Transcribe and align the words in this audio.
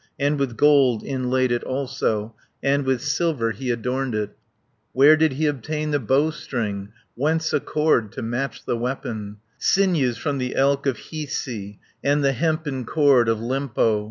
And 0.17 0.39
with 0.39 0.57
gold 0.57 1.03
inlaid 1.03 1.51
it 1.51 1.63
also, 1.63 2.33
And 2.63 2.85
with 2.85 3.03
silver 3.03 3.51
he 3.51 3.69
adorned 3.69 4.15
it. 4.15 4.35
Where 4.93 5.15
did 5.15 5.33
he 5.33 5.45
obtain 5.45 5.91
the 5.91 5.99
bowstring? 5.99 6.91
Whence 7.13 7.53
a 7.53 7.59
cord 7.59 8.11
to 8.13 8.23
match 8.23 8.65
the 8.65 8.75
weapon? 8.75 9.37
Sinews 9.59 10.17
from 10.17 10.39
the 10.39 10.55
elk 10.55 10.87
of 10.87 10.97
Hiisi, 11.11 11.77
And 12.03 12.23
the 12.23 12.33
hempen 12.33 12.83
cord 12.83 13.29
of 13.29 13.37
Lempo. 13.37 13.99